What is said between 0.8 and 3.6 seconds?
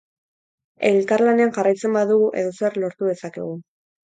Elkarlanean jarraitzen badugu edozer lortu dezakegu.